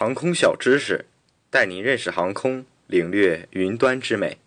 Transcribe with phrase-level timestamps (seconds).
[0.00, 1.06] 航空小知识，
[1.50, 4.38] 带您认识航空，领略云端之美。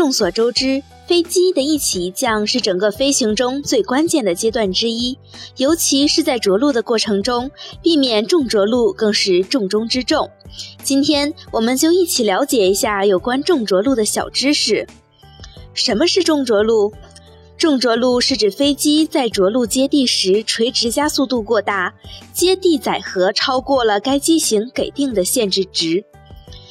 [0.00, 5.18] 众所周知，飞机的一起一降是整个飞行中最关键的阶段之一，
[5.58, 7.50] 尤其是在着陆的过程中，
[7.82, 10.30] 避免重着陆更是重中之重。
[10.82, 14.86] 今天，我们就一起了解一下有关重着陆的小知识。
[15.74, 16.94] 什么是重着陆？
[17.58, 21.92] 重着陆是指飞机在着陆接地时，垂直加速度过大，
[22.32, 26.02] 接地载荷超过了该机型给定的限制值。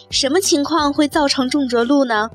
[0.09, 2.31] 什么情况会造成重着陆呢？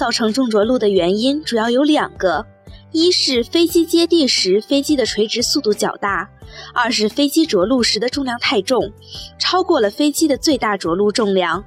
[0.00, 2.46] 造成重着陆的原因主要有两个：
[2.90, 6.26] 一是飞机接地时飞机的垂直速度较大；
[6.72, 8.90] 二是飞机着陆时的重量太重，
[9.38, 11.62] 超过了飞机的最大着陆重量。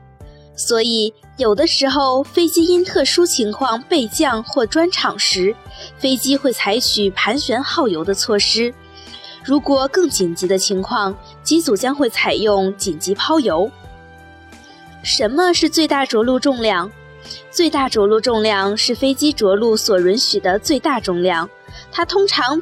[0.56, 5.56] 所以，有的时候飞机因特殊情况备降或专场时，
[6.00, 8.73] 飞机会采取盘旋耗油的措施；
[9.44, 13.70] 如果更紧急的情况，机组将会采用紧急抛油。
[15.04, 16.89] 什么是最大着陆重量？
[17.52, 21.50] 最大着陆重量是飞机着陆所允许的最大重量，
[21.92, 22.62] 它通常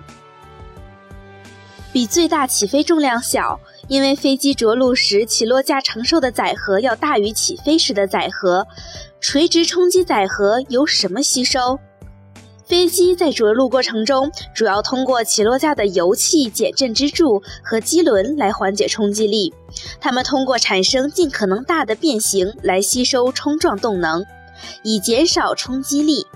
[1.92, 8.66] 比最大起飞重量小，因为飞机着陆时起落架承受的载荷要大于起飞时的载荷。
[9.20, 11.80] 垂直冲击载荷由什么吸收？
[12.66, 19.54] 飞机在着陆过程中主要通过起落架的油气减震支柱和机轮来缓解冲击力，
[20.00, 24.26] 它们通过产生尽可能大的变形来吸收冲撞动能。
[24.84, 26.28] 以减少冲击力。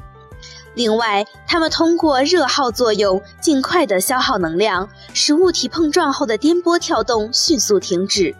[0.74, 8.36] 另外，它们通过热耗作用，尽快地消耗能量，使物体碰撞后的颠簸跳动迅速停止。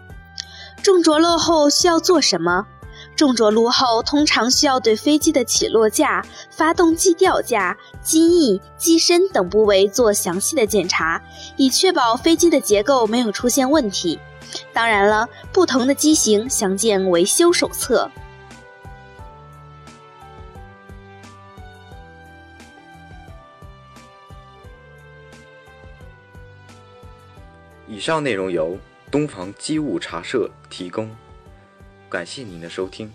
[0.84, 2.68] 重着陆后需要做什么？
[3.16, 11.22] 重着陆后通常需要对飞机的起落架、发动机吊架、机翼、机身等部位做详细的检查，
[11.56, 14.20] 以确保飞机的结构没有出现问题。
[14.74, 18.12] 当然了，不同的机型详见维修手册。
[27.88, 28.78] 以上内容由
[29.12, 31.10] 东房机务茶社提供，
[32.10, 33.12] 感谢您的收听。